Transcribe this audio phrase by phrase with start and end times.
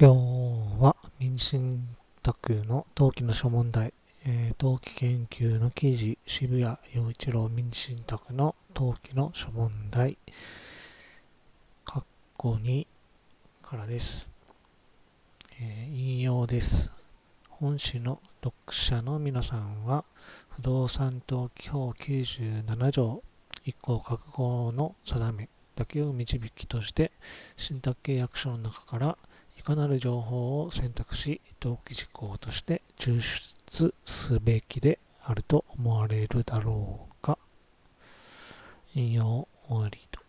[0.00, 1.88] 今日は民進
[2.22, 3.92] 宅の登記の諸問題、
[4.24, 10.16] えー、登記研究の記事渋谷陽一郎民進宅の登記の諸問題
[11.84, 12.04] 括
[12.36, 12.86] 弧2
[13.60, 14.28] からです、
[15.60, 16.92] えー、引用です。
[17.48, 20.04] 本誌の読者の皆さんは
[20.50, 23.24] 不動産登記法97条
[23.64, 27.10] 一項覚悟の定めだけを導きとして
[27.56, 29.18] 信託契約書の中から
[29.58, 37.36] いかなる情報を選択し、登記事項として抽出すべきであると思われるだろうか。
[38.94, 40.20] 引用終わりと。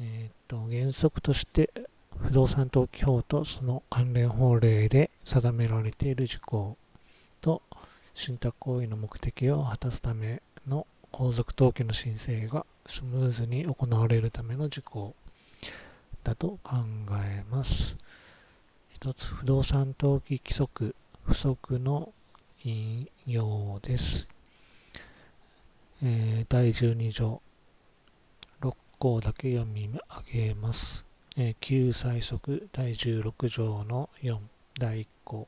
[0.00, 1.70] えっ、と、原則として、
[2.16, 6.76] 不動産登記法とその関連法令で定められている事項
[7.40, 7.62] と、
[8.14, 15.14] 信託行為の目的を果たすための皇族登記の申請がスムーズに行われるための事項
[16.24, 16.76] だと考
[17.24, 17.96] えます。
[19.00, 22.12] 一つ、不動産登記規則不足の
[22.64, 24.26] 引用です。
[26.02, 27.40] えー、第12条、
[28.60, 29.88] 6項だけ読み
[30.32, 31.04] 上げます。
[31.36, 32.68] えー、旧最速。
[32.72, 34.36] 第16条の4、
[34.80, 35.46] 第1項、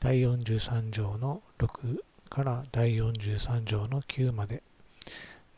[0.00, 4.64] 第43条の6から第43条の9まで、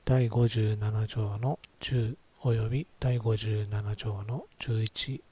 [0.04, 5.22] 第57条の10及び第57条の11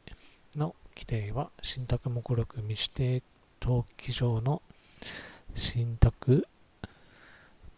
[0.56, 3.23] の規定は信託目録未指定
[3.62, 4.61] 登記上の
[5.55, 6.47] 信託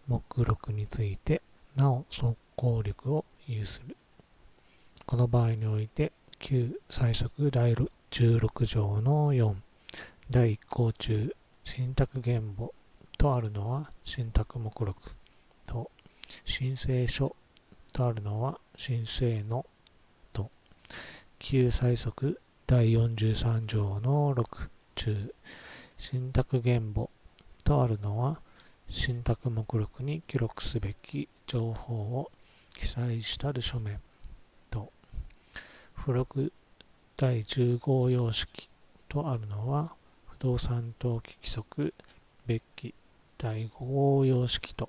[0.09, 1.41] 目録について
[1.77, 3.97] なお走行力を有する。
[5.07, 7.77] この場合において旧最速第
[8.11, 9.55] 16条の4
[10.29, 12.75] 第1項中信託原簿
[13.19, 15.13] とあるのは信託目録。
[15.67, 15.93] と
[16.45, 17.37] 申請書。
[17.93, 19.65] とあるのは申請の。
[20.33, 20.51] と
[21.39, 22.41] 旧最速
[22.73, 25.35] 第43条の6中、
[25.99, 27.11] 信託原簿
[27.65, 28.41] とあるのは、
[28.89, 32.31] 信託目録に記録すべき情報を
[32.75, 34.01] 記載したる書面
[34.71, 34.91] と、
[35.99, 36.51] 付録
[37.19, 38.71] 第10号様式
[39.07, 39.93] とあるのは、
[40.29, 41.93] 不動産登記規則
[42.47, 42.95] 別記
[43.37, 44.89] 第5号様式と、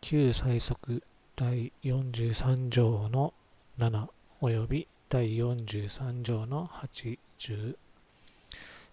[0.00, 1.04] 旧最速
[1.36, 3.32] 第43条の
[3.78, 4.08] 7
[4.42, 7.74] 及び第43条の80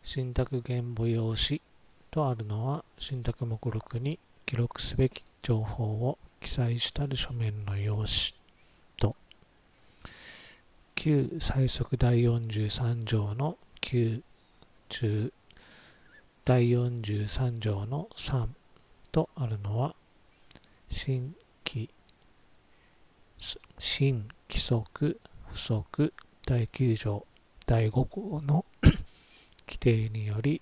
[0.02, 1.62] 信託原簿用紙
[2.10, 4.18] とあるのは信託目録に
[4.48, 8.08] 記録すべき情報を記載したる書面の用紙
[8.98, 9.16] と。
[10.96, 14.20] 旧最速第43条の9、
[14.90, 15.32] 10
[16.46, 18.48] 第43条の3
[19.12, 19.94] とあるのは
[20.90, 21.92] 新規。
[23.78, 25.20] 新規則。
[25.58, 26.14] 不足
[26.46, 27.26] 第9条
[27.66, 28.64] 第5項の
[29.66, 30.62] 規定により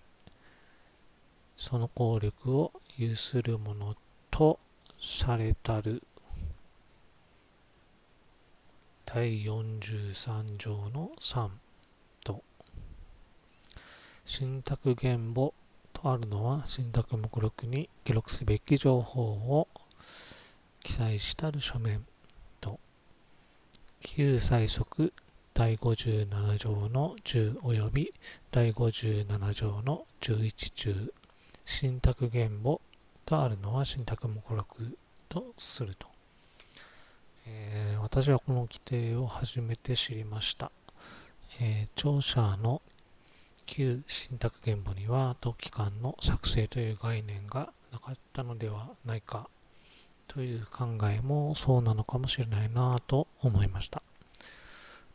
[1.57, 3.97] その効力を有するもの
[4.31, 4.57] と
[5.01, 6.01] されたる。
[9.05, 11.49] 第43条の3
[12.23, 12.41] と。
[14.23, 15.53] 信託原簿
[15.91, 19.67] とあるのは信託目録に記録すべき情報を
[20.83, 22.05] 記載したる書面。
[24.07, 25.11] 旧最速
[25.55, 28.13] 第57条の10及び
[28.51, 31.13] 第57条の11中、
[31.65, 32.79] 信託原簿
[33.25, 34.95] とあるのは信託目録
[35.27, 36.07] とすると。
[37.47, 40.71] えー、私はこの規定を初めて知りました。
[41.59, 42.83] えー、聴者の
[43.65, 49.49] 旧信託原簿には登記官の作成という概念がなかったのではないか
[50.27, 54.01] という考えもそうなのかもしれないなと思いました。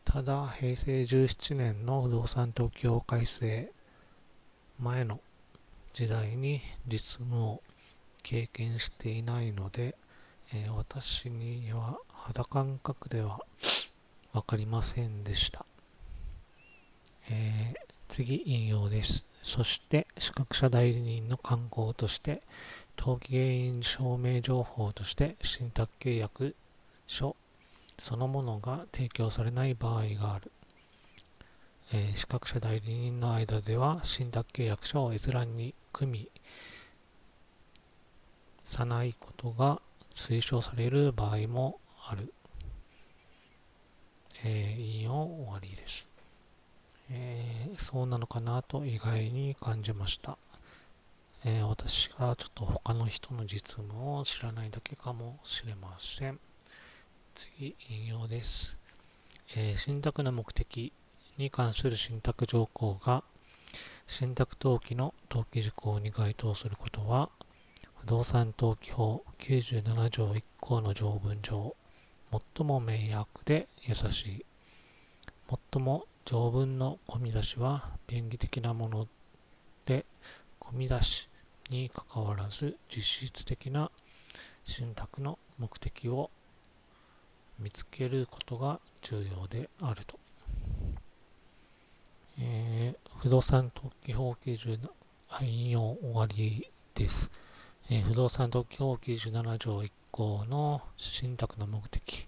[0.03, 3.71] ただ、平成17年の不動産登記法改正
[4.79, 5.19] 前の
[5.93, 7.61] 時代に実務を
[8.23, 9.95] 経験していないので、
[10.53, 13.39] えー、私には肌感覚では
[14.33, 15.65] 分かりませんでした。
[17.29, 19.30] えー、次引用です。
[19.43, 22.41] そして資格者代理人の観光として
[22.97, 26.55] 登記原因証明情報として信託契約
[27.07, 27.35] 書
[27.97, 30.51] そのものが提供されない場合がある。
[31.93, 36.29] えー、資格者代理人の間では信託契約書を閲覧に組み
[38.63, 39.81] さないことが
[40.15, 42.33] 推奨される場合もある。
[44.43, 46.07] えー、引用終わりです。
[47.11, 50.37] えー、そうなのかなと意外に感じました。
[51.43, 56.39] えー、私がちょっと他の人の実務を知らないだけかもしれません。
[57.33, 58.77] 次、引用です。
[59.55, 60.93] えー、信託の目的
[61.37, 63.23] に関する信託条項が
[64.05, 67.29] 信託登記の登記事項に該当することは
[67.95, 71.75] 不動産登記法97条1項の条文上
[72.55, 74.45] 最も明約で優しい
[75.73, 79.07] 最も条文の込み出しは便宜的なもの
[79.85, 80.05] で
[80.59, 81.29] 込み出し
[81.69, 83.91] にかかわらず実質的な
[84.63, 86.29] 信託の目的を
[87.59, 90.19] 見つけることが重要であると。
[92.39, 94.79] えー、不動産登記法基準
[95.41, 97.31] 引用終わりです。
[97.89, 102.27] えー、不動産登記法97条1項の信託の目的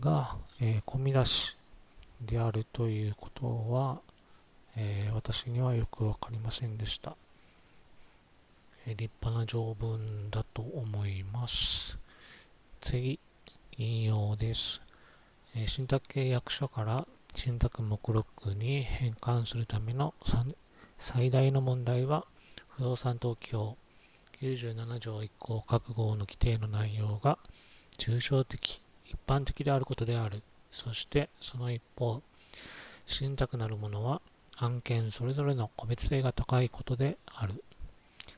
[0.00, 1.56] が、えー、込み出し
[2.26, 4.00] であるということは、
[4.76, 7.16] えー、私にはよくわかりませんでした。
[8.86, 11.98] え立派な条文だと思います。
[12.80, 13.20] 次、
[13.76, 14.80] 引用です。
[15.54, 20.14] え信託契約書から信託目録に変換するための
[20.98, 22.26] 最大の問題は、
[22.68, 23.76] 不動産登記法
[24.40, 27.38] 97条1項各号の規定の内容が
[27.98, 30.42] 抽象的、一般的であることである。
[30.72, 32.22] そしてその一方、
[33.06, 34.20] 信託なるものは
[34.56, 37.62] 案件それぞれの個別性が高いことである。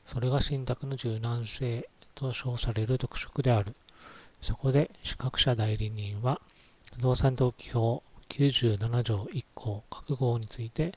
[0.05, 3.75] それが信託の柔軟性と称される特色である。
[4.41, 6.39] そこで資格者代理人は
[6.95, 10.93] 不動産登記法97条1項各号について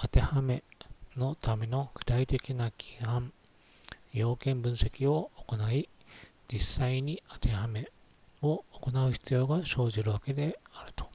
[0.00, 0.62] 当てはめ
[1.16, 3.32] のための具体的な規範、
[4.12, 5.88] 要件分析を行い、
[6.50, 7.90] 実際に当てはめ
[8.42, 11.08] を行う必要が生じるわけであると。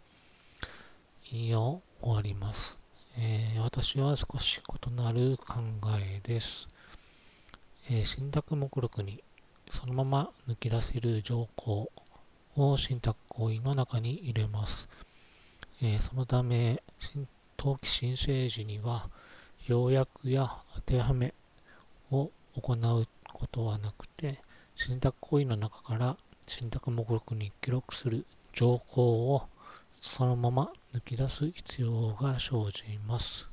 [1.32, 2.78] 引用終わります。
[3.18, 5.56] えー、私は少し異なる考
[6.00, 6.68] えです。
[7.90, 9.24] えー、信託目録に
[9.70, 11.92] そのまま抜き出せる条項
[12.56, 14.88] を信託行為の中に入れます。
[15.82, 16.82] えー、そのため、
[17.58, 19.10] 登記申請時には、
[19.68, 21.34] 要約や当てはめ
[22.12, 24.40] を行うことはなくて、
[24.76, 29.48] 信託行為の中から信託目録に記録する条項を
[30.00, 33.48] そのまま抜き出す必要が生じます。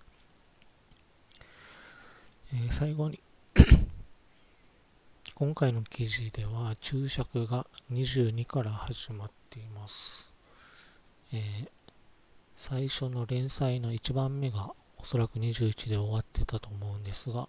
[2.53, 3.19] えー、最後に
[5.35, 10.31] 今回の記事では注釈が22から始まっています。
[11.33, 11.69] えー、
[12.57, 17.49] 最初の連載の1番目がおそらく21で終わってたと思うんですが、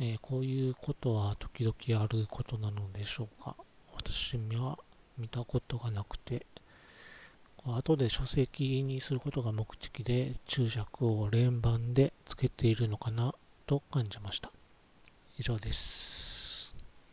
[0.00, 3.56] えー、こういうことは時々あることなのでしょうか？
[4.16, 4.78] 趣味は
[5.18, 6.46] 見たことがなくて、
[7.64, 13.34] 後で書籍にすることが目的で注釈を連番でつけているのかな
[13.66, 14.52] と感じました。
[15.38, 16.25] 以上です。